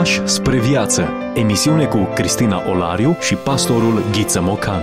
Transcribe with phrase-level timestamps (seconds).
[0.00, 1.08] Pași spre viață.
[1.34, 4.82] Emisiune cu Cristina Olariu și pastorul Ghiță Mocan.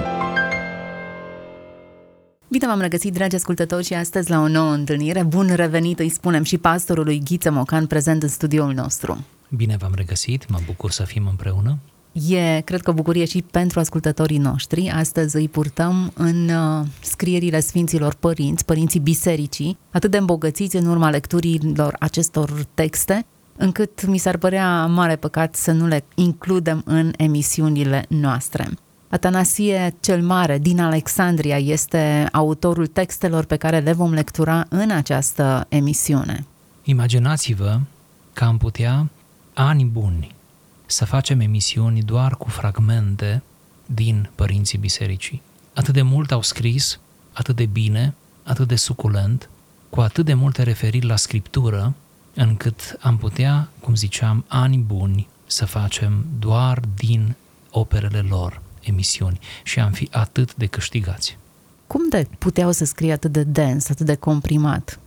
[2.48, 5.24] Bine v-am regăsit, dragi ascultători, și astăzi la o nouă întâlnire.
[5.24, 9.26] Bun revenit, îi spunem și pastorului Ghiță Mocan, prezent în studioul nostru.
[9.50, 11.78] Bine v-am regăsit, mă bucur să fim împreună.
[12.30, 14.90] E, cred că, bucurie și pentru ascultătorii noștri.
[14.90, 21.10] Astăzi îi purtăm în uh, scrierile Sfinților Părinți, părinții bisericii, atât de îmbogățiți în urma
[21.10, 23.26] lecturilor acestor texte,
[23.58, 28.70] încât mi s-ar părea mare păcat să nu le includem în emisiunile noastre.
[29.10, 35.66] Atanasie cel Mare din Alexandria este autorul textelor pe care le vom lectura în această
[35.70, 36.46] emisiune.
[36.84, 37.80] Imaginați-vă
[38.34, 39.10] că am putea
[39.54, 40.36] ani buni
[40.86, 43.44] să facem emisiuni doar cu fragmente
[43.86, 45.42] din părinții bisericii.
[45.74, 47.00] Atât de mult au scris,
[47.34, 48.14] atât de bine,
[48.44, 49.50] atât de suculent,
[49.90, 51.94] cu atât de multe referiri la scriptură,
[52.38, 57.36] încât am putea, cum ziceam, ani buni să facem doar din
[57.72, 61.38] operele lor emisiuni și am fi atât de câștigați.
[61.88, 65.00] Cum de puteau să scrie atât de dens, atât de comprimat?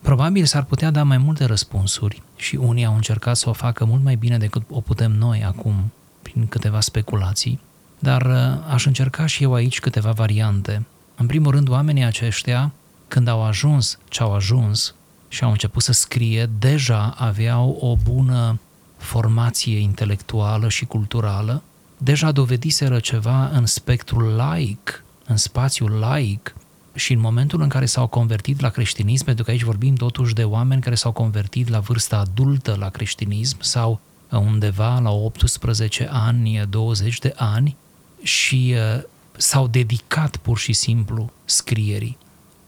[0.00, 4.02] Probabil s-ar putea da mai multe răspunsuri și unii au încercat să o facă mult
[4.02, 7.60] mai bine decât o putem noi acum, prin câteva speculații,
[7.98, 10.86] dar uh, aș încerca și eu aici câteva variante.
[11.16, 12.72] În primul rând, oamenii aceștia,
[13.08, 14.94] când au ajuns ce au ajuns
[15.32, 18.58] și au început să scrie, deja aveau o bună
[18.96, 21.62] formație intelectuală și culturală,
[21.98, 26.54] deja dovediseră ceva în spectrul laic, în spațiul laic,
[26.94, 30.44] și în momentul în care s-au convertit la creștinism, pentru că aici vorbim totuși de
[30.44, 37.18] oameni care s-au convertit la vârsta adultă la creștinism sau undeva la 18 ani, 20
[37.18, 37.76] de ani
[38.22, 39.02] și uh,
[39.36, 42.18] s-au dedicat pur și simplu scrierii.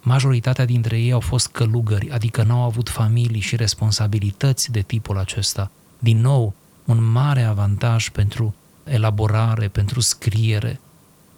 [0.06, 5.70] Majoritatea dintre ei au fost călugări, adică n-au avut familii și responsabilități de tipul acesta.
[5.98, 10.80] Din nou, un mare avantaj pentru elaborare, pentru scriere,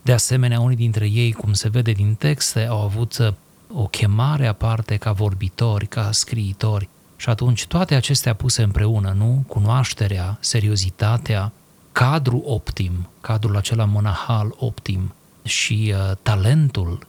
[0.02, 3.32] de asemenea, unii dintre ei, cum se vede din texte, au avut uh,
[3.74, 6.88] o chemare aparte ca vorbitori, ca scriitori.
[7.16, 9.44] Și atunci toate acestea puse împreună, nu?
[9.46, 11.52] Cunoașterea, seriozitatea,
[11.92, 17.06] cadrul optim, cadrul acela monahal optim și uh, talentul,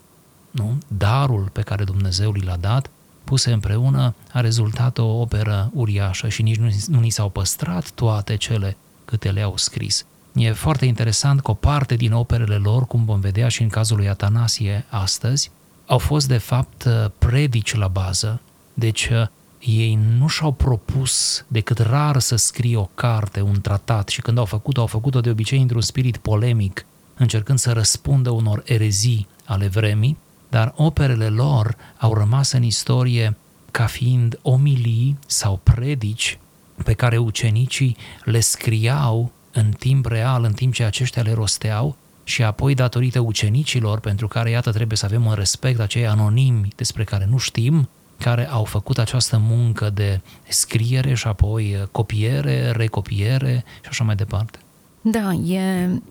[0.57, 0.77] nu?
[0.87, 2.89] darul pe care Dumnezeu l-a dat,
[3.23, 8.35] puse împreună, a rezultat o operă uriașă și nici nu, nu ni s-au păstrat toate
[8.35, 10.05] cele câte le-au scris.
[10.33, 13.97] E foarte interesant că o parte din operele lor, cum vom vedea și în cazul
[13.97, 15.51] lui Atanasie astăzi,
[15.85, 16.87] au fost de fapt
[17.17, 18.41] predici la bază,
[18.73, 19.09] deci
[19.59, 24.45] ei nu și-au propus decât rar să scrie o carte, un tratat și când au
[24.45, 26.85] făcut-o, au făcut-o de obicei într-un spirit polemic,
[27.17, 30.17] încercând să răspundă unor erezii ale vremii,
[30.49, 33.37] dar operele lor au rămas în istorie
[33.71, 36.39] ca fiind omilii sau predici
[36.83, 42.43] pe care ucenicii le scriau în timp real, în timp ce aceștia le rosteau, și
[42.43, 47.27] apoi datorită ucenicilor, pentru care, iată, trebuie să avem un respect acei anonimi despre care
[47.29, 54.03] nu știm, care au făcut această muncă de scriere și apoi copiere, recopiere și așa
[54.03, 54.59] mai departe.
[55.01, 55.59] Da, e,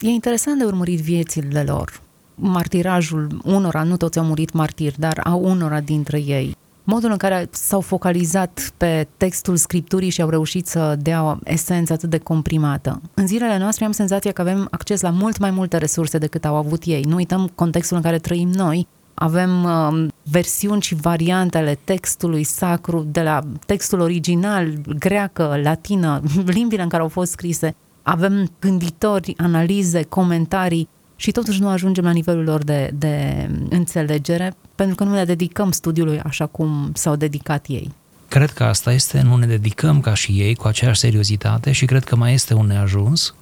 [0.01, 2.01] e interesant de urmărit viețile lor.
[2.39, 7.49] Martirajul unora, nu toți au murit martiri, dar a unora dintre ei modul în care
[7.51, 13.01] s-au focalizat pe textul scripturii și au reușit să dea o esență atât de comprimată.
[13.15, 16.55] În zilele noastre am senzația că avem acces la mult mai multe resurse decât au
[16.55, 17.03] avut ei.
[17.03, 18.87] Nu uităm contextul în care trăim noi.
[19.15, 26.23] Avem uh, versiuni și variante ale textului sacru de la textul original, greacă, latină,
[26.57, 27.75] limbile în care au fost scrise.
[28.03, 34.95] Avem gânditori, analize, comentarii și totuși nu ajungem la nivelul lor de, de înțelegere pentru
[34.95, 37.95] că nu ne dedicăm studiului așa cum s-au dedicat ei.
[38.29, 42.05] Cred că asta este, nu ne dedicăm ca și ei cu aceeași seriozitate și cred
[42.05, 43.35] că mai este un neajuns.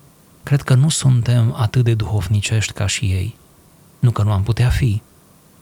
[0.43, 3.37] Cred că nu suntem atât de duhovnicești ca și ei.
[3.99, 5.03] Nu că nu am putea fi.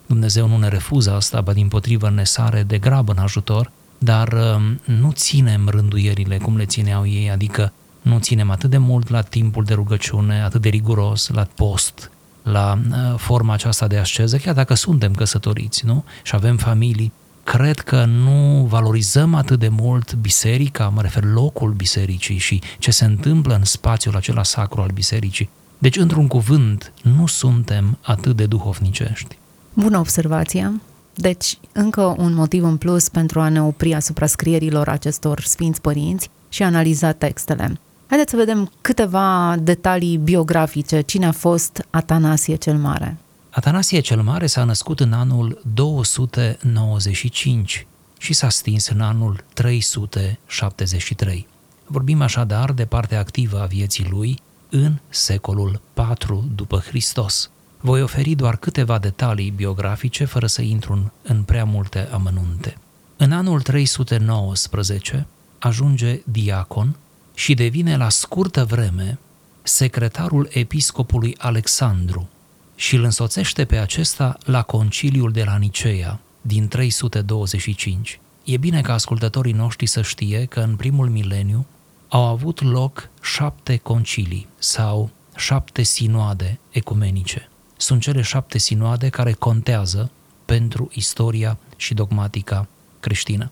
[0.07, 4.33] Dumnezeu nu ne refuză asta, ba din potrivă ne sare de grabă în ajutor, dar
[4.33, 7.73] um, nu ținem rânduierile cum le țineau ei, adică
[8.03, 12.11] nu ținem atât de mult la timpul de rugăciune, atât de riguros, la post,
[12.43, 16.05] la uh, forma aceasta de asceză, chiar dacă suntem căsătoriți, nu?
[16.23, 17.13] Și avem familii,
[17.45, 23.05] cred că nu valorizăm atât de mult biserica, mă refer locul bisericii și ce se
[23.05, 25.51] întâmplă în spațiul acela sacru al bisericii.
[25.79, 29.39] Deci, într-un cuvânt, nu suntem atât de duhovnicești.
[29.75, 30.81] Bună observație!
[31.15, 36.31] Deci, încă un motiv în plus pentru a ne opri asupra scrierilor acestor sfinți părinți
[36.49, 37.79] și analiza textele.
[38.13, 41.01] Haideți să vedem câteva detalii biografice.
[41.01, 43.17] Cine a fost Atanasie cel Mare?
[43.51, 47.87] Atanasie cel Mare s-a născut în anul 295
[48.19, 51.47] și s-a stins în anul 373.
[51.87, 54.39] Vorbim așadar de partea activă a vieții lui
[54.71, 57.51] în secolul IV după Hristos.
[57.81, 62.77] Voi oferi doar câteva detalii biografice fără să intru în, în prea multe amănunte.
[63.17, 65.27] În anul 319
[65.59, 66.97] ajunge diacon
[67.35, 69.19] și devine la scurtă vreme
[69.63, 72.29] secretarul episcopului Alexandru
[72.75, 78.21] și îl însoțește pe acesta la conciliul de la Niceea din 325.
[78.45, 81.67] E bine ca ascultătorii noștri să știe că în primul mileniu
[82.09, 87.49] au avut loc șapte concilii sau șapte sinoade ecumenice.
[87.77, 90.11] Sunt cele șapte sinoade care contează
[90.45, 92.67] pentru istoria și dogmatica
[93.01, 93.51] creștină.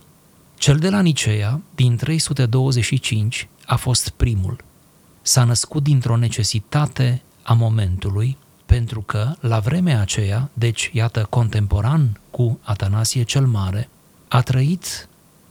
[0.60, 4.64] Cel de la Nicea, din 325, a fost primul.
[5.22, 8.36] S-a născut dintr-o necesitate a momentului,
[8.66, 13.88] pentru că, la vremea aceea, deci, iată, contemporan cu Atanasie cel Mare,
[14.28, 15.08] a trăit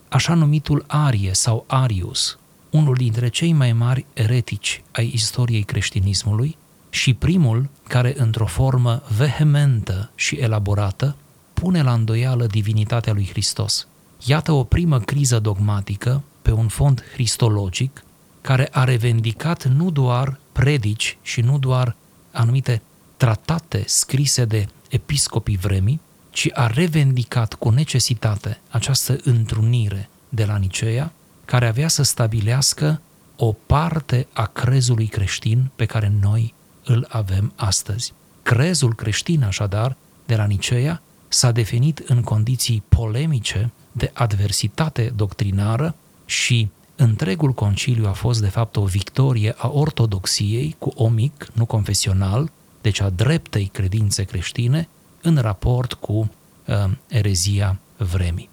[0.10, 2.38] așa numitul Arie sau Arius,
[2.70, 6.58] unul dintre cei mai mari eretici ai istoriei creștinismului
[6.90, 11.16] și primul care, într-o formă vehementă și elaborată,
[11.54, 13.88] pune la îndoială divinitatea lui Hristos.
[14.26, 18.04] Iată o primă criză dogmatică pe un fond cristologic
[18.42, 21.96] care a revendicat nu doar predici și nu doar
[22.32, 22.82] anumite
[23.18, 26.00] tratate scrise de episcopii vremii,
[26.30, 31.12] ci a revendicat cu necesitate această întrunire de la Niceea,
[31.46, 33.02] care avea să stabilească
[33.36, 38.14] o parte a crezului creștin pe care noi îl avem astăzi.
[38.44, 39.96] Crezul creștin, așadar,
[40.26, 48.12] de la Niceea, s-a definit în condiții polemice de adversitate doctrinară și întregul conciliu a
[48.12, 52.52] fost de fapt o victorie a ortodoxiei cu omic, nu confesional,
[52.82, 54.88] deci a dreptei credințe creștine,
[55.22, 56.32] în raport cu
[56.66, 56.76] uh,
[57.08, 58.50] erezia vremii.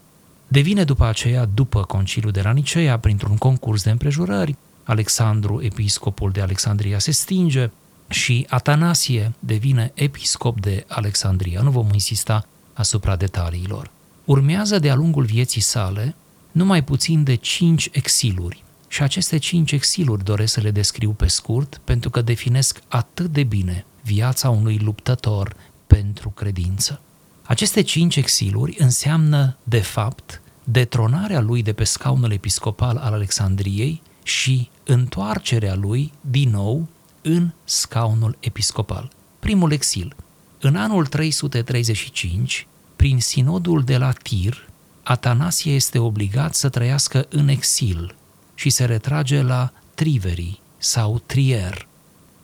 [0.49, 6.41] Devine după aceea, după conciliul de la Niceea, printr-un concurs de împrejurări, Alexandru, episcopul de
[6.41, 7.71] Alexandria, se stinge
[8.09, 11.61] și Atanasie devine episcop de Alexandria.
[11.61, 13.91] Nu vom insista asupra detaliilor.
[14.27, 16.15] Urmează de-a lungul vieții sale
[16.53, 18.65] numai puțin de cinci exiluri.
[18.89, 23.43] Și aceste cinci exiluri doresc să le descriu pe scurt, pentru că definesc atât de
[23.43, 25.57] bine viața unui luptător
[25.87, 27.01] pentru credință.
[27.43, 34.69] Aceste cinci exiluri înseamnă, de fapt, detronarea lui de pe scaunul episcopal al Alexandriei și
[34.85, 36.89] întoarcerea lui din nou
[37.23, 39.11] în scaunul episcopal.
[39.39, 40.17] Primul exil.
[40.61, 44.69] În anul 335, prin sinodul de la Tir,
[45.03, 48.15] Atanasie este obligat să trăiască în exil
[48.55, 51.87] și se retrage la Triveri sau Trier.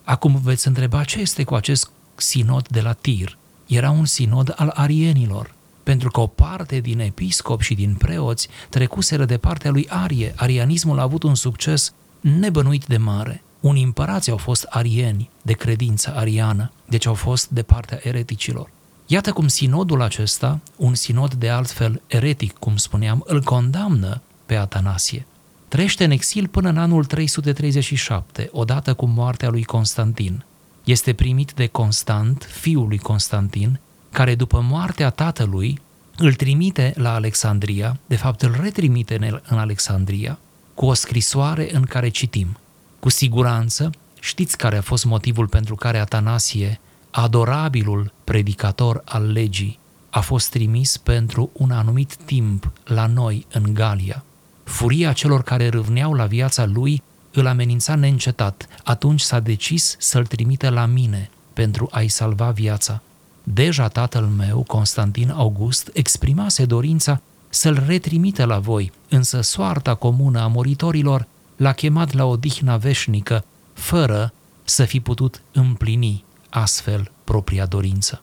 [0.05, 3.39] Acum veți întreba ce este cu acest sinod de la Tir.
[3.67, 9.25] Era un sinod al arienilor, pentru că o parte din episcop și din preoți trecuseră
[9.25, 10.35] de partea lui Arie.
[10.37, 13.43] Arianismul a avut un succes nebănuit de mare.
[13.61, 18.71] Unii împărați au fost arieni, de credință ariană, deci au fost de partea ereticilor.
[19.07, 25.27] Iată cum sinodul acesta, un sinod de altfel eretic, cum spuneam, îl condamnă pe Atanasie.
[25.69, 30.45] Trăiește în exil până în anul 337, odată cu moartea lui Constantin.
[30.85, 35.81] Este primit de Constant, fiul lui Constantin, care după moartea tatălui
[36.17, 40.39] îl trimite la Alexandria, de fapt îl retrimite în Alexandria,
[40.75, 42.57] cu o scrisoare în care citim.
[43.01, 46.81] Cu siguranță, știți care a fost motivul pentru care Atanasie
[47.13, 49.79] adorabilul predicator al legii
[50.11, 54.25] a fost trimis pentru un anumit timp la noi în Galia.
[54.65, 57.03] Furia celor care râvneau la viața lui
[57.33, 58.67] îl amenința neîncetat.
[58.85, 63.03] Atunci s-a decis să-l trimite la mine pentru a-i salva viața.
[63.43, 70.47] Deja tatăl meu, Constantin August, exprimase dorința să-l retrimite la voi, însă soarta comună a
[70.47, 71.27] moritorilor
[71.57, 74.33] l-a chemat la odihna veșnică, fără
[74.65, 78.23] să fi putut împlini astfel propria dorință.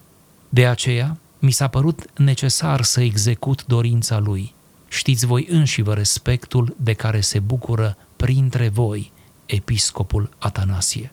[0.50, 4.53] De aceea, mi s-a părut necesar să execut dorința lui.
[4.88, 9.12] Știți voi înși vă respectul de care se bucură printre voi
[9.45, 11.12] episcopul Atanasie.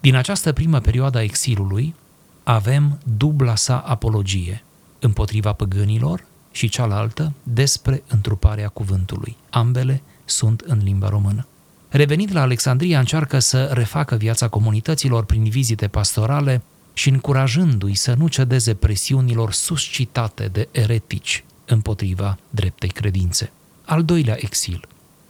[0.00, 1.94] Din această primă perioadă a exilului
[2.42, 4.64] avem dubla sa apologie
[4.98, 9.36] împotriva păgânilor și cealaltă despre întruparea cuvântului.
[9.50, 11.46] Ambele sunt în limba română.
[11.90, 18.28] Revenind la Alexandria, încearcă să refacă viața comunităților prin vizite pastorale și încurajându-i să nu
[18.28, 23.52] cedeze presiunilor suscitate de eretici împotriva dreptei credințe.
[23.84, 24.88] Al doilea exil.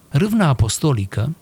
[0.08, 1.34] Râvna apostolică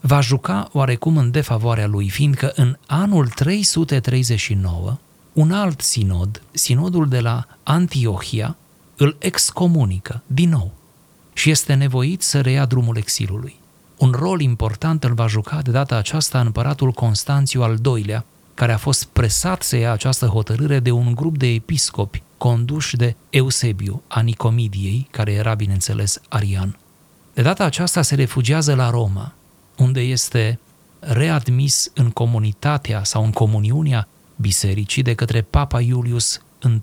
[0.00, 4.98] va juca oarecum în defavoarea lui, fiindcă în anul 339,
[5.32, 8.56] un alt sinod, sinodul de la Antiohia,
[8.96, 10.72] îl excomunică din nou
[11.32, 13.57] și este nevoit să reia drumul exilului.
[13.98, 18.24] Un rol important îl va juca de data aceasta împăratul Constanțiu al II-lea,
[18.54, 23.16] care a fost presat să ia această hotărâre de un grup de episcopi conduși de
[23.30, 26.78] Eusebiu, a Nicomidiei, care era, bineînțeles, arian.
[27.34, 29.32] De data aceasta se refugiază la Roma,
[29.76, 30.58] unde este
[31.00, 36.40] readmis în comunitatea sau în comuniunea bisericii de către Papa Iulius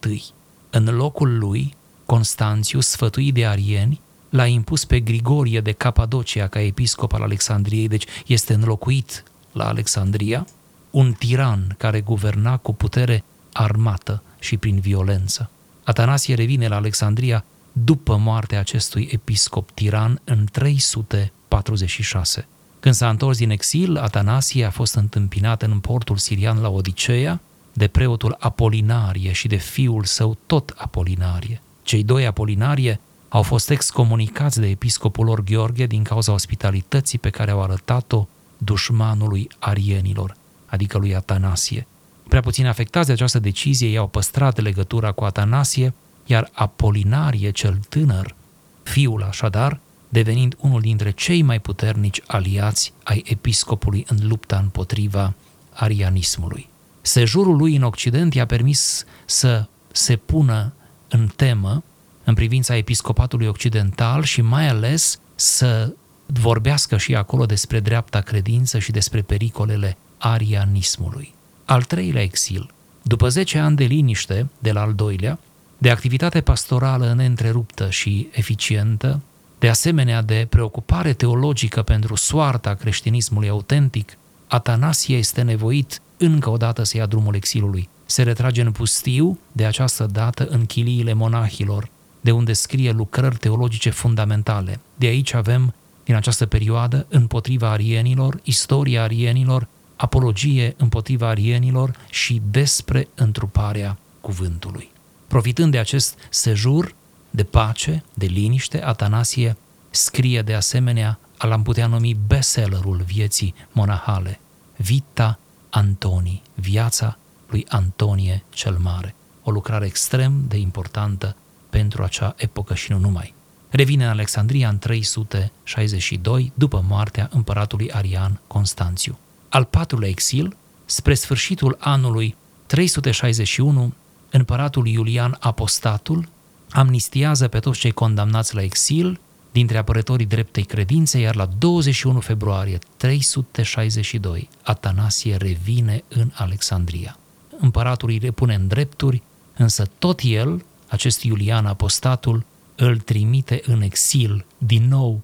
[0.10, 0.24] I.
[0.70, 4.02] În locul lui, Constanțiu, sfătuit de arieni,
[4.36, 10.48] l-a impus pe Grigorie de Capadocia ca episcop al Alexandriei, deci este înlocuit la Alexandria,
[10.92, 15.50] un tiran care guverna cu putere armată și prin violență.
[15.84, 22.48] Atanasie revine la Alexandria după moartea acestui episcop tiran în 346.
[22.80, 27.42] Când s-a întors din exil, Atanasie a fost întâmpinat în portul sirian la Odiceea
[27.74, 31.62] de preotul Apolinarie și de fiul său tot Apolinarie.
[31.84, 33.00] Cei doi Apolinarie
[33.36, 38.28] au fost excomunicați de episcopul lor Gheorghe din cauza ospitalității pe care au arătat-o
[38.58, 41.88] dușmanului arienilor, adică lui Atanasie.
[42.28, 45.94] Prea puțin afectați de această decizie, i-au păstrat legătura cu Atanasie,
[46.26, 48.36] iar Apolinarie cel tânăr,
[48.84, 55.34] fiul așadar, devenind unul dintre cei mai puternici aliați ai episcopului în lupta împotriva
[55.74, 56.70] arianismului.
[57.02, 60.74] Sejurul lui în Occident i-a permis să se pună
[61.08, 61.84] în temă
[62.26, 65.94] în privința episcopatului occidental și mai ales să
[66.26, 71.34] vorbească și acolo despre dreapta credință și despre pericolele arianismului.
[71.66, 72.70] Al treilea exil.
[73.02, 75.40] După 10 ani de liniște de la al doilea,
[75.78, 79.22] de activitate pastorală neîntreruptă și eficientă,
[79.60, 84.18] de asemenea de preocupare teologică pentru soarta creștinismului autentic,
[84.48, 87.90] Atanasie este nevoit încă o dată să ia drumul exilului.
[88.06, 91.90] Se retrage în pustiu, de această dată în chiliile monahilor,
[92.26, 94.80] de unde scrie lucrări teologice fundamentale.
[94.96, 103.08] De aici avem, din această perioadă, împotriva arienilor, istoria arienilor, apologie împotriva arienilor și despre
[103.16, 104.92] întruparea cuvântului.
[105.28, 106.96] Profitând de acest sejur
[107.30, 109.58] de pace, de liniște, Atanasie
[109.90, 114.40] scrie de asemenea, l-am putea numi bestsellerul vieții monahale,
[114.76, 115.40] Vita
[115.70, 117.18] Antoni, viața
[117.50, 121.36] lui Antonie cel Mare, o lucrare extrem de importantă
[121.78, 123.34] pentru acea epocă și nu numai.
[123.70, 129.18] Revine în Alexandria în 362, după moartea împăratului Arian Constanțiu.
[129.50, 130.56] Al patrulea exil,
[130.86, 133.94] spre sfârșitul anului 361,
[134.30, 136.28] împăratul Iulian Apostatul
[136.70, 139.20] amnistiază pe toți cei condamnați la exil
[139.52, 147.18] dintre apărătorii dreptei credințe, iar la 21 februarie 362 Atanasie revine în Alexandria.
[147.60, 149.22] Împăratul îi repune în drepturi,
[149.58, 150.64] însă tot el,
[150.96, 155.22] acest Iulian apostatul, îl trimite în exil din nou,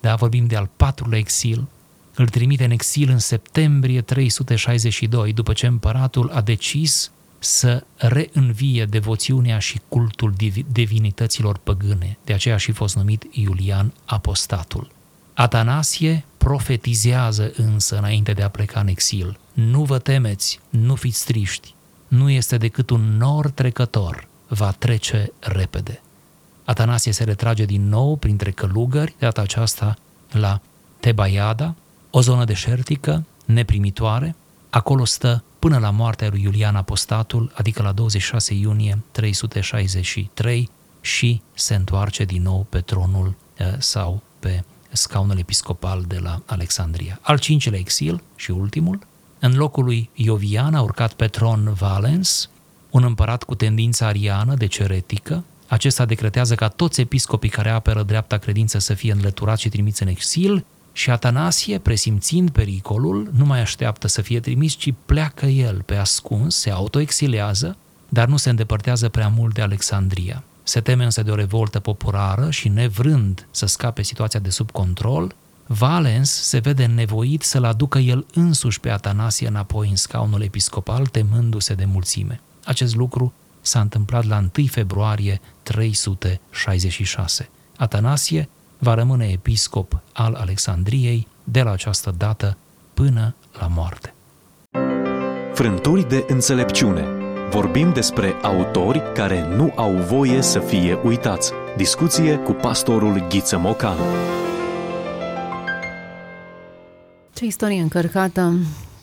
[0.00, 1.66] da, vorbim de al patrulea exil,
[2.14, 9.58] îl trimite în exil în septembrie 362, după ce împăratul a decis să reînvie devoțiunea
[9.58, 10.34] și cultul
[10.72, 12.18] divinităților păgâne.
[12.24, 14.90] De aceea a și fost numit Iulian Apostatul.
[15.34, 19.38] Atanasie profetizează însă înainte de a pleca în exil.
[19.52, 21.74] Nu vă temeți, nu fiți triști,
[22.08, 26.02] nu este decât un nor trecător, va trece repede.
[26.64, 29.96] Atanasie se retrage din nou printre călugări, de data aceasta
[30.30, 30.60] la
[31.00, 31.74] Tebaiada,
[32.10, 34.34] o zonă deșertică, neprimitoare,
[34.70, 40.70] acolo stă până la moartea lui Iulian Apostatul, adică la 26 iunie 363
[41.00, 47.18] și se întoarce din nou pe tronul eh, sau pe scaunul episcopal de la Alexandria.
[47.22, 48.98] Al cincilea exil și ultimul,
[49.38, 52.48] în locul lui Iovian a urcat pe tron Valens,
[52.94, 55.44] un împărat cu tendința ariană de ceretică.
[55.68, 60.08] Acesta decretează ca toți episcopii care apără dreapta credință să fie înlăturați și trimiți în
[60.08, 65.96] exil și Atanasie, presimțind pericolul, nu mai așteaptă să fie trimis, ci pleacă el pe
[65.96, 67.76] ascuns, se autoexilează,
[68.08, 70.42] dar nu se îndepărtează prea mult de Alexandria.
[70.62, 75.34] Se teme însă de o revoltă populară și nevrând să scape situația de sub control,
[75.66, 81.74] Valens se vede nevoit să-l aducă el însuși pe Atanasie înapoi în scaunul episcopal, temându-se
[81.74, 82.40] de mulțime.
[82.64, 87.48] Acest lucru s-a întâmplat la 1 februarie 366.
[87.76, 92.56] Atanasie va rămâne episcop al Alexandriei de la această dată
[92.94, 94.14] până la moarte.
[95.54, 97.04] Frânturi de înțelepciune.
[97.50, 101.52] Vorbim despre autori care nu au voie să fie uitați.
[101.76, 103.96] Discuție cu pastorul Ghiță Mocan.
[107.34, 108.54] Ce istorie încărcată,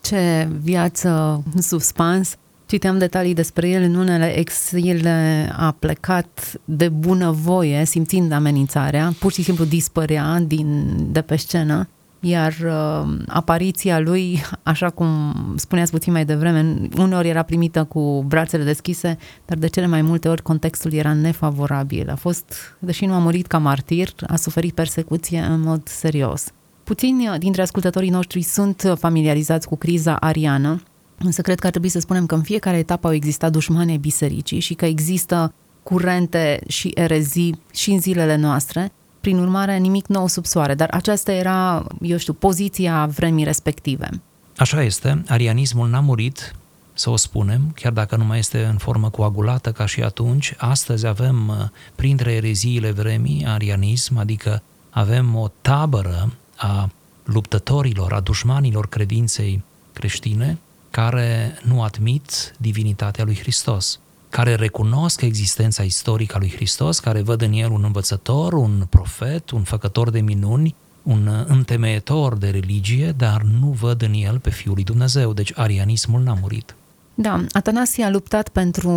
[0.01, 2.35] ce viață în suspans.
[2.71, 9.31] Citeam detalii despre el în unele exile, a plecat de bună voie, simțind amenințarea, pur
[9.31, 11.87] și simplu dispărea din, de pe scenă.
[12.19, 18.63] iar uh, apariția lui, așa cum spuneați puțin mai devreme, uneori era primită cu brațele
[18.63, 22.09] deschise, dar de cele mai multe ori contextul era nefavorabil.
[22.09, 26.45] A fost, deși nu a murit ca martir, a suferit persecuție în mod serios.
[26.83, 30.81] Puțini dintre ascultătorii noștri sunt familiarizați cu criza ariană,
[31.23, 33.97] însă cred că ar trebui să spunem că în fiecare etapă au existat dușmani ai
[33.97, 40.27] bisericii și că există curente și erezii și în zilele noastre, prin urmare, nimic nou
[40.27, 44.09] sub soare, dar aceasta era, eu știu, poziția vremii respective.
[44.57, 46.55] Așa este, arianismul n-a murit,
[46.93, 50.53] să o spunem, chiar dacă nu mai este în formă coagulată ca și atunci.
[50.57, 51.55] Astăzi avem, uh,
[51.95, 56.89] printre ereziile vremii, arianism, adică avem o tabără a
[57.23, 59.63] luptătorilor, a dușmanilor credinței
[59.93, 60.57] creștine,
[60.91, 63.99] care nu admit divinitatea lui Hristos
[64.31, 69.49] care recunosc existența istorică a lui Hristos, care văd în el un învățător, un profet,
[69.49, 74.73] un făcător de minuni, un întemeietor de religie, dar nu văd în el pe Fiul
[74.73, 75.33] lui Dumnezeu.
[75.33, 76.75] Deci arianismul n-a murit.
[77.21, 78.91] Da, Atanasie a luptat pentru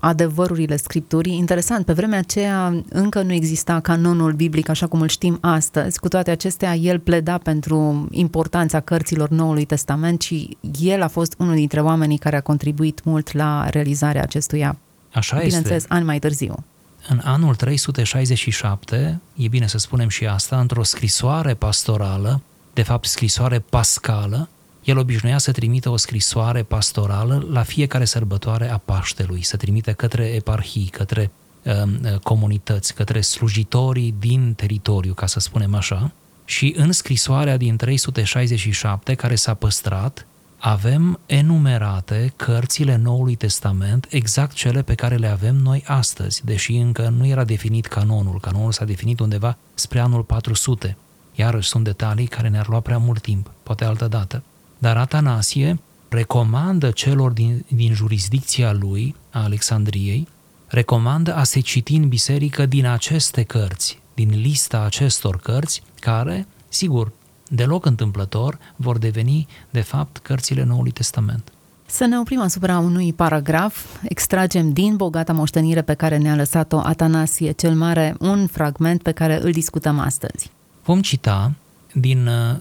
[0.00, 1.36] adevărurile Scripturii.
[1.36, 5.98] Interesant, pe vremea aceea încă nu exista canonul biblic așa cum îl știm astăzi.
[5.98, 11.54] Cu toate acestea, el pleda pentru importanța cărților Noului Testament și el a fost unul
[11.54, 14.76] dintre oamenii care a contribuit mult la realizarea acestuia.
[15.12, 15.94] Așa Bineînțeles, este.
[15.94, 16.64] ani mai târziu.
[17.08, 22.40] În anul 367, e bine să spunem și asta, într-o scrisoare pastorală,
[22.72, 24.48] de fapt scrisoare pascală,
[24.88, 30.24] el obișnuia să trimită o scrisoare pastorală la fiecare sărbătoare a Paștelui, să trimite către
[30.24, 31.30] eparhii, către
[31.62, 36.12] uh, comunități, către slujitorii din teritoriu, ca să spunem așa.
[36.44, 40.26] Și în scrisoarea din 367, care s-a păstrat,
[40.58, 47.14] avem enumerate cărțile Noului Testament, exact cele pe care le avem noi astăzi, deși încă
[47.16, 48.40] nu era definit canonul.
[48.40, 50.96] Canonul s-a definit undeva spre anul 400.
[51.34, 54.42] Iarăși sunt detalii care ne-ar lua prea mult timp, poate altă dată.
[54.78, 60.28] Dar Atanasie recomandă celor din, din jurisdicția lui, a Alexandriei,
[60.66, 67.12] recomandă a se citi în biserică din aceste cărți, din lista acestor cărți, care, sigur,
[67.48, 71.52] deloc întâmplător, vor deveni, de fapt, cărțile Noului Testament.
[71.86, 77.50] Să ne oprim asupra unui paragraf, extragem din bogata moștenire pe care ne-a lăsat-o Atanasie
[77.50, 80.50] cel Mare un fragment pe care îl discutăm astăzi.
[80.84, 81.52] Vom cita
[81.92, 82.56] din uh,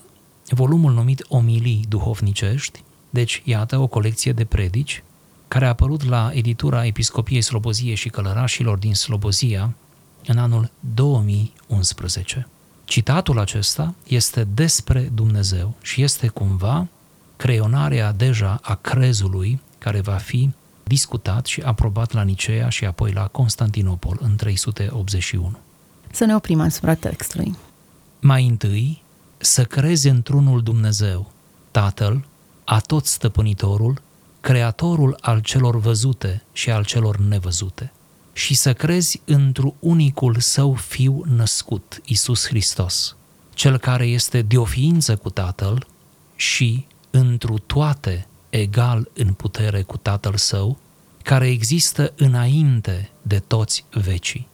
[0.50, 5.04] volumul numit Omilii duhovnicești, deci iată o colecție de predici
[5.48, 9.74] care a apărut la editura Episcopiei Slobozie și Călărașilor din Slobozia
[10.26, 12.48] în anul 2011.
[12.86, 16.88] Citatul acesta este despre Dumnezeu și este cumva
[17.36, 20.50] creionarea deja a crezului care va fi
[20.84, 25.58] discutat și aprobat la Nicea și apoi la Constantinopol în 381.
[26.12, 27.56] Să ne oprim asupra textului.
[28.20, 29.04] Mai întâi,
[29.38, 31.32] să crezi într-unul Dumnezeu,
[31.72, 32.26] Tatăl,
[32.64, 34.02] atot stăpânitorul,
[34.40, 37.92] creatorul al celor văzute și al celor nevăzute,
[38.34, 43.16] și să crezi într unicul său fiu născut, Isus Hristos,
[43.54, 45.88] cel care este de o ființă cu Tatăl
[46.36, 50.78] și întru toate egal în putere cu Tatăl său,
[51.24, 54.48] care există înainte de toți vecii,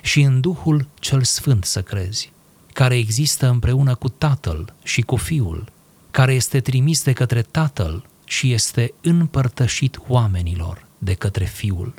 [0.00, 2.32] și în Duhul cel Sfânt să crezi,
[2.76, 5.72] care există împreună cu Tatăl și cu Fiul,
[6.10, 11.94] care este trimis de către Tatăl și este împărtășit oamenilor de către Fiul.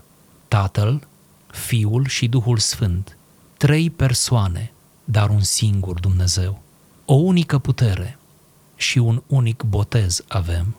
[0.47, 1.07] Tatăl,
[1.47, 3.17] Fiul și Duhul Sfânt,
[3.57, 4.71] trei persoane,
[5.03, 6.61] dar un singur Dumnezeu.
[7.05, 8.17] O unică putere
[8.75, 10.75] și un unic botez avem.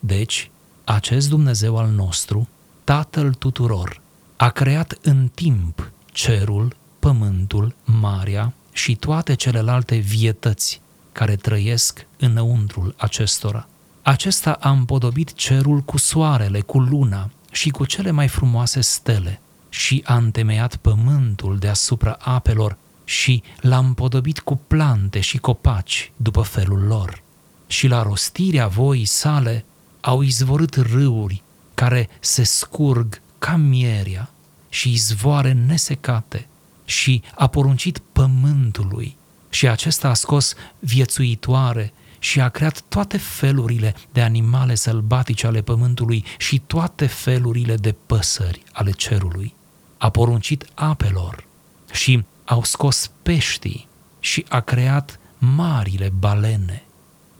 [0.00, 0.50] Deci,
[0.84, 2.48] acest Dumnezeu al nostru,
[2.84, 4.00] Tatăl tuturor,
[4.36, 10.80] a creat în timp cerul, pământul, marea și toate celelalte vietăți
[11.12, 13.68] care trăiesc înăuntrul acestora.
[14.02, 20.02] Acesta a împodobit cerul cu soarele, cu luna și cu cele mai frumoase stele și
[20.06, 27.22] a întemeiat pământul deasupra apelor și l-a împodobit cu plante și copaci după felul lor.
[27.66, 29.64] Și la rostirea voii sale
[30.00, 31.42] au izvorât râuri
[31.74, 34.30] care se scurg ca mieria
[34.68, 36.46] și izvoare nesecate
[36.88, 39.16] și a poruncit pământului
[39.48, 46.24] și acesta a scos viețuitoare și a creat toate felurile de animale sălbatice ale pământului
[46.38, 49.54] și toate felurile de păsări ale cerului.
[49.98, 51.44] A poruncit apelor
[51.92, 53.88] și au scos peștii
[54.20, 56.84] și a creat marile balene.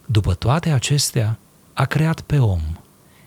[0.07, 1.39] După toate acestea,
[1.73, 2.63] a creat pe om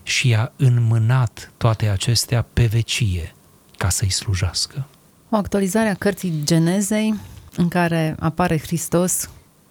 [0.02, 3.34] și a înmânat toate acestea pe vecie
[3.76, 4.86] ca să-i slujească
[5.32, 7.14] o actualizare a cărții Genezei
[7.56, 9.30] în care apare Hristos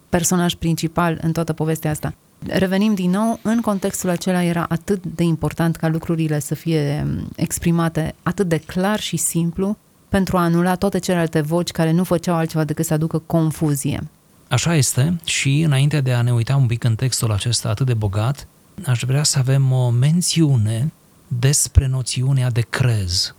[0.10, 2.14] personaj principal în toată povestea asta.
[2.48, 8.16] Revenim din nou, în contextul acela era atât de important ca lucrurile să fie exprimate
[8.24, 9.78] atât de clar și simplu
[10.10, 14.10] pentru a anula toate celelalte voci care nu făceau altceva decât să aducă confuzie.
[14.48, 17.94] Așa este și înainte de a ne uita un pic în textul acesta atât de
[17.94, 18.48] bogat,
[18.86, 20.92] aș vrea să avem o mențiune
[21.28, 23.36] despre noțiunea de crez.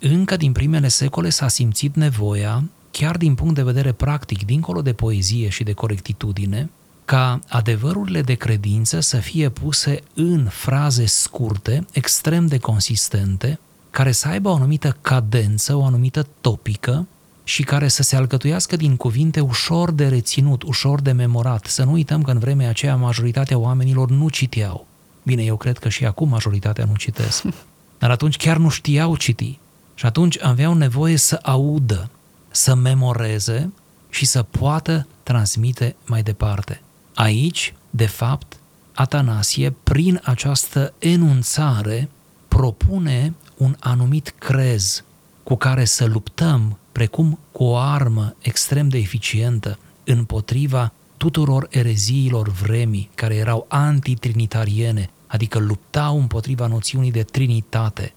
[0.00, 4.92] Încă din primele secole s-a simțit nevoia, chiar din punct de vedere practic, dincolo de
[4.92, 6.70] poezie și de corectitudine,
[7.04, 13.58] ca adevărurile de credință să fie puse în fraze scurte, extrem de consistente,
[13.90, 17.06] care să aibă o anumită cadență, o anumită topică
[17.44, 21.66] și care să se alcătuiască din cuvinte ușor de reținut, ușor de memorat.
[21.66, 24.86] Să nu uităm că în vremea aceea majoritatea oamenilor nu citeau.
[25.22, 27.44] Bine, eu cred că și acum majoritatea nu citesc.
[27.98, 29.58] Dar atunci chiar nu știau citi.
[29.98, 32.10] Și atunci aveau nevoie să audă,
[32.50, 33.72] să memoreze
[34.10, 36.80] și să poată transmite mai departe.
[37.14, 38.56] Aici, de fapt,
[38.94, 42.08] Atanasie, prin această enunțare,
[42.48, 45.04] propune un anumit crez
[45.42, 53.10] cu care să luptăm, precum cu o armă extrem de eficientă, împotriva tuturor ereziilor vremii
[53.14, 58.12] care erau antitrinitariene, adică luptau împotriva noțiunii de trinitate,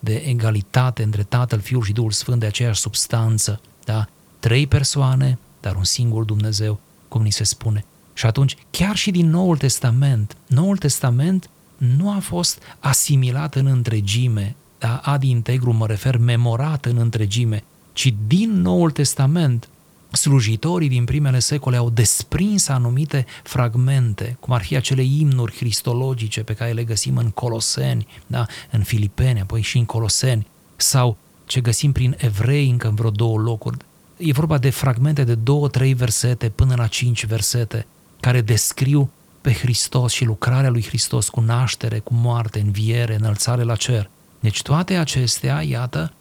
[0.00, 4.06] de egalitate între Tatăl, Fiul și Duhul Sfânt de aceeași substanță, da?
[4.38, 7.84] Trei persoane, dar un singur Dumnezeu, cum ni se spune.
[8.12, 14.56] Și atunci, chiar și din Noul Testament, Noul Testament nu a fost asimilat în întregime,
[14.78, 14.96] da?
[14.96, 19.68] ad integru mă refer, memorat în întregime, ci din Noul Testament
[20.12, 26.54] slujitorii din primele secole au desprins anumite fragmente, cum ar fi acele imnuri cristologice pe
[26.54, 28.46] care le găsim în Coloseni, da?
[28.70, 31.16] în Filipeni, apoi și în Coloseni, sau
[31.46, 33.76] ce găsim prin evrei încă în vreo două locuri.
[34.16, 37.86] E vorba de fragmente de două, trei versete până la cinci versete,
[38.20, 43.76] care descriu pe Hristos și lucrarea lui Hristos cu naștere, cu moarte, înviere, înălțare la
[43.76, 44.10] cer.
[44.40, 46.12] Deci toate acestea, iată,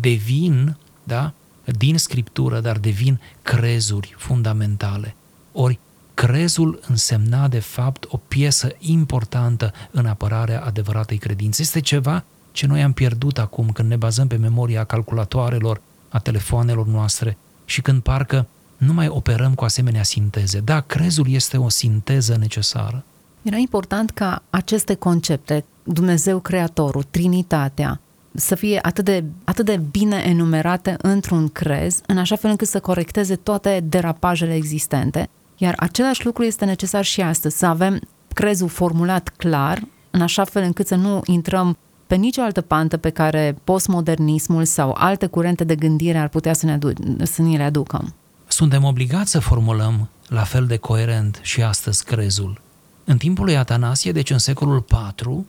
[0.00, 1.32] devin, da,
[1.64, 5.14] din Scriptură, dar devin crezuri fundamentale.
[5.52, 5.78] Ori
[6.14, 11.62] crezul însemna de fapt o piesă importantă în apărarea adevăratei credințe.
[11.62, 16.86] Este ceva ce noi am pierdut acum când ne bazăm pe memoria calculatoarelor, a telefoanelor
[16.86, 18.46] noastre și când parcă
[18.76, 20.60] nu mai operăm cu asemenea sinteze.
[20.60, 23.04] Da, crezul este o sinteză necesară.
[23.42, 28.00] Era important ca aceste concepte, Dumnezeu Creatorul, Trinitatea,
[28.34, 32.80] să fie atât de, atât de bine enumerate într-un crez, în așa fel încât să
[32.80, 35.28] corecteze toate derapajele existente.
[35.56, 38.00] Iar același lucru este necesar și astăzi, să avem
[38.34, 43.10] crezul formulat clar, în așa fel încât să nu intrăm pe nicio altă pantă pe
[43.10, 46.92] care postmodernismul sau alte curente de gândire ar putea să ne, adu-
[47.22, 48.14] să ne le aducă.
[48.46, 52.60] Suntem obligați să formulăm la fel de coerent și astăzi crezul.
[53.04, 55.44] În timpul lui Atanasie, deci în secolul IV,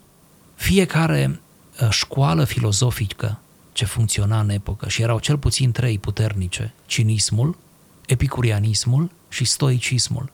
[0.55, 1.42] fiecare Uh,
[1.89, 3.39] școală filozofică
[3.71, 7.57] ce funcționa în epocă și erau cel puțin trei puternice, cinismul,
[8.05, 10.31] epicurianismul și stoicismul.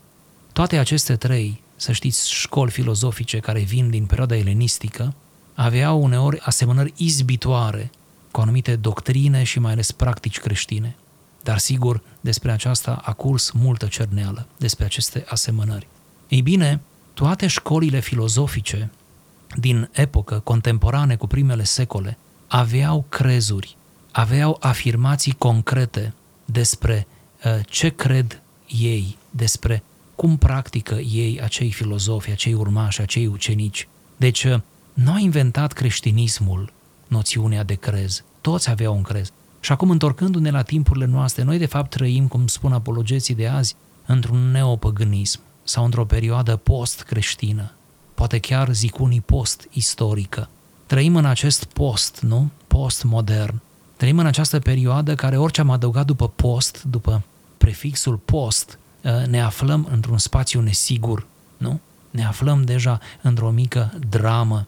[0.53, 5.13] Toate aceste trei, să știți, școli filozofice care vin din perioada elenistică,
[5.53, 7.91] aveau uneori asemănări izbitoare
[8.31, 10.95] cu anumite doctrine și mai ales practici creștine.
[11.43, 15.87] Dar sigur, despre aceasta a curs multă cerneală, despre aceste asemănări.
[16.27, 16.81] Ei bine,
[17.13, 18.89] toate școlile filozofice
[19.55, 23.77] din epocă contemporane cu primele secole aveau crezuri,
[24.11, 26.13] aveau afirmații concrete
[26.45, 27.07] despre
[27.45, 29.83] uh, ce cred ei, despre
[30.15, 33.87] cum practică ei acei filozofi, acei urmași, acei ucenici.
[34.17, 34.59] Deci, uh,
[34.93, 36.73] nu a inventat creștinismul
[37.07, 38.23] noțiunea de crez.
[38.41, 39.31] Toți aveau un crez.
[39.59, 43.75] Și acum, întorcându-ne la timpurile noastre, noi de fapt trăim, cum spun apologeții de azi,
[44.05, 47.73] într-un neopăgânism sau într-o perioadă post-creștină
[48.19, 50.49] poate chiar zic unii post-istorică.
[50.85, 52.49] Trăim în acest post, nu?
[52.67, 53.61] Post-modern.
[53.97, 57.23] Trăim în această perioadă care orice am adăugat după post, după
[57.57, 61.27] prefixul post, ă, ne aflăm într-un spațiu nesigur,
[61.57, 61.79] nu?
[62.09, 64.67] Ne aflăm deja într-o mică dramă.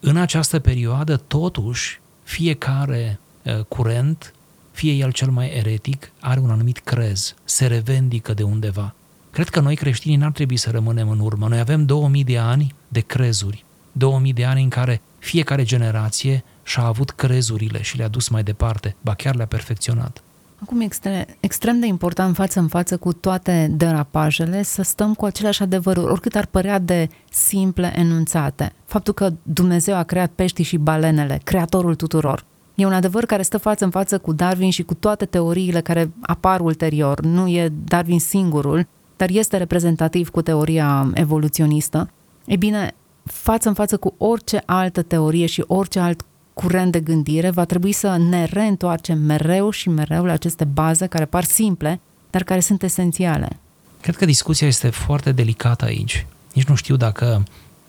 [0.00, 4.34] În această perioadă, totuși, fiecare ă, curent,
[4.70, 8.94] fie el cel mai eretic, are un anumit crez, se revendică de undeva.
[9.30, 11.48] Cred că noi creștinii n-ar trebui să rămânem în urmă.
[11.48, 16.82] Noi avem 2000 de ani de crezuri, 2000 de ani în care fiecare generație și-a
[16.84, 20.22] avut crezurile și le-a dus mai departe, ba chiar le-a perfecționat.
[20.62, 25.62] Acum este extrem de important față în față cu toate derapajele să stăm cu aceleași
[25.62, 28.72] adevăruri, oricât ar părea de simple enunțate.
[28.84, 32.44] Faptul că Dumnezeu a creat peștii și balenele, creatorul tuturor.
[32.74, 36.10] E un adevăr care stă față în față cu Darwin și cu toate teoriile care
[36.20, 37.20] apar ulterior.
[37.20, 42.10] Nu e Darwin singurul, dar este reprezentativ cu teoria evoluționistă,
[42.44, 46.24] e bine, față în față cu orice altă teorie și orice alt
[46.54, 51.24] curent de gândire, va trebui să ne reîntoarcem mereu și mereu la aceste baze care
[51.24, 52.00] par simple,
[52.30, 53.58] dar care sunt esențiale.
[54.00, 56.26] Cred că discuția este foarte delicată aici.
[56.52, 57.42] Nici nu știu dacă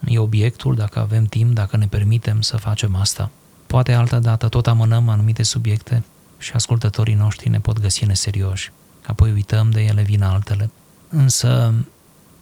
[0.08, 3.30] e obiectul, dacă avem timp, dacă ne permitem să facem asta.
[3.68, 6.04] Poate altă dată tot amânăm anumite subiecte
[6.38, 8.72] și ascultătorii noștri ne pot găsi neserioși.
[9.06, 10.70] Apoi uităm de ele, vin altele.
[11.10, 11.74] Însă,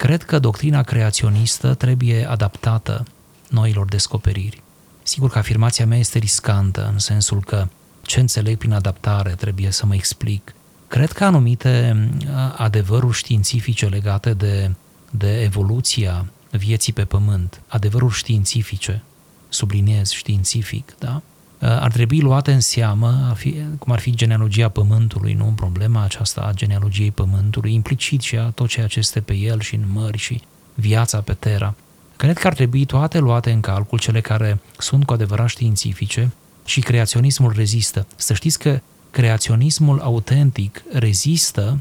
[0.01, 3.05] cred că doctrina creaționistă trebuie adaptată
[3.49, 4.61] noilor descoperiri.
[5.03, 7.67] Sigur că afirmația mea este riscantă, în sensul că
[8.01, 10.53] ce înțeleg prin adaptare trebuie să mă explic.
[10.87, 12.09] Cred că anumite
[12.55, 14.71] adevăruri științifice legate de,
[15.11, 19.03] de evoluția vieții pe pământ, adevăruri științifice,
[19.49, 21.21] subliniez științific, da?
[21.61, 23.35] Ar trebui luate în seamă,
[23.79, 28.67] cum ar fi genealogia Pământului, nu problema aceasta a genealogiei Pământului, implicit și a tot
[28.67, 30.41] ceea ce este pe el și în mări și
[30.73, 31.75] viața pe Terra.
[32.15, 36.31] Cred că ar trebui toate luate în calcul, cele care sunt cu adevărat științifice
[36.65, 38.07] și creaționismul rezistă.
[38.15, 38.79] Să știți că
[39.11, 41.79] creaționismul autentic rezistă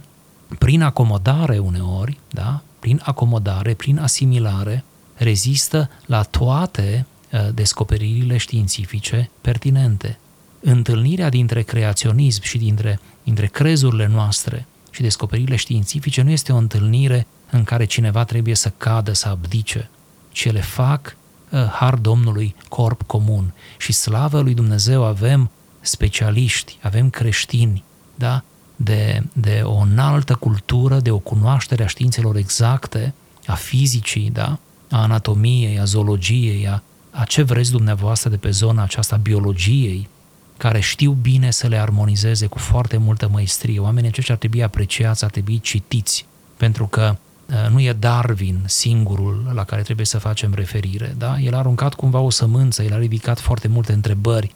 [0.58, 2.62] prin acomodare uneori, da?
[2.78, 7.19] prin acomodare, prin asimilare, rezistă la toate uh,
[7.54, 10.18] descoperirile științifice pertinente.
[10.60, 17.26] Întâlnirea dintre creaționism și dintre, dintre crezurile noastre și descoperirile științifice nu este o întâlnire
[17.50, 19.90] în care cineva trebuie să cadă, să abdice,
[20.32, 21.16] ci le fac
[21.50, 23.52] uh, har Domnului corp comun.
[23.78, 28.42] Și slavă lui Dumnezeu avem specialiști, avem creștini, da?
[28.76, 33.14] de, de o înaltă cultură, de o cunoaștere a științelor exacte,
[33.46, 34.58] a fizicii, da?
[34.90, 40.08] a anatomiei, a zoologiei, a, a ce vreți dumneavoastră de pe zona aceasta biologiei,
[40.56, 43.78] care știu bine să le armonizeze cu foarte multă măestrie.
[43.78, 49.50] Oamenii aceștia ar trebui apreciați, ar trebui citiți, pentru că uh, nu e Darwin singurul
[49.54, 51.14] la care trebuie să facem referire.
[51.18, 51.38] Da?
[51.38, 54.54] El a aruncat cumva o sămânță, el a ridicat foarte multe întrebări,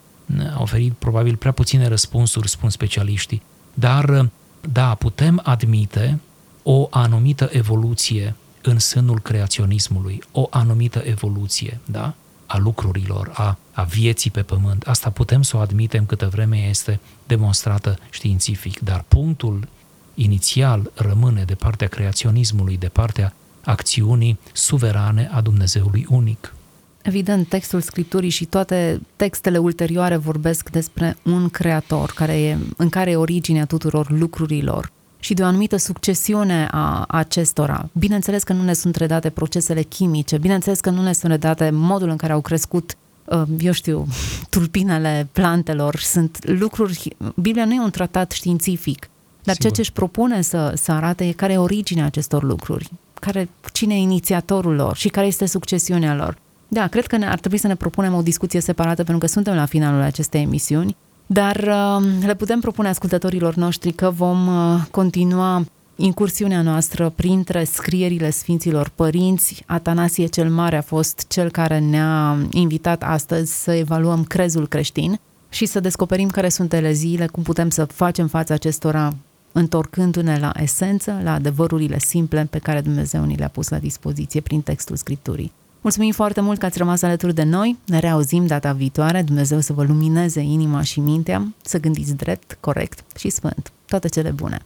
[0.56, 3.42] a oferit probabil prea puține răspunsuri, spun specialiștii.
[3.74, 4.28] Dar,
[4.72, 6.20] da, putem admite
[6.62, 12.14] o anumită evoluție în sânul creaționismului, o anumită evoluție, da?
[12.54, 14.82] A lucrurilor, a, a vieții pe pământ.
[14.86, 19.68] Asta putem să o admitem câtă vreme este demonstrată științific, dar punctul
[20.14, 26.54] inițial rămâne de partea creaționismului, de partea acțiunii suverane a Dumnezeului unic.
[27.02, 33.10] Evident, textul Scripturii și toate textele ulterioare vorbesc despre un creator care e, în care
[33.10, 34.92] e originea tuturor lucrurilor
[35.24, 37.88] și de o anumită succesiune a acestora.
[37.92, 42.08] Bineînțeles că nu ne sunt redate procesele chimice, bineînțeles că nu ne sunt redate modul
[42.08, 44.06] în care au crescut uh, eu știu,
[44.50, 48.98] tulpinele plantelor, sunt lucruri, Biblia nu e un tratat științific,
[49.42, 49.60] dar Sigur.
[49.60, 53.94] ceea ce își propune să, să arate e care e originea acestor lucruri, care, cine
[53.94, 56.36] e inițiatorul lor și care este succesiunea lor.
[56.68, 59.54] Da, cred că ne, ar trebui să ne propunem o discuție separată pentru că suntem
[59.54, 65.64] la finalul acestei emisiuni, dar uh, le putem propune ascultătorilor noștri că vom uh, continua
[65.96, 69.62] incursiunea noastră printre scrierile Sfinților Părinți.
[69.66, 75.66] Atanasie cel Mare a fost cel care ne-a invitat astăzi să evaluăm crezul creștin și
[75.66, 79.12] să descoperim care sunt eleziile, cum putem să facem față acestora
[79.52, 84.60] întorcându-ne la esență, la adevărurile simple pe care Dumnezeu ni le-a pus la dispoziție prin
[84.60, 85.52] textul Scripturii.
[85.84, 87.78] Mulțumim foarte mult că ați rămas alături de noi.
[87.86, 89.22] Ne reauzim data viitoare.
[89.22, 93.72] Dumnezeu să vă lumineze inima și mintea, să gândiți drept, corect și sfânt.
[93.86, 94.58] Toate cele bune!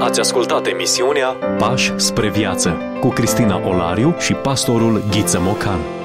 [0.00, 1.26] Ați ascultat emisiunea
[1.58, 5.99] Pași spre viață cu Cristina Olariu și pastorul Ghiță Mocan.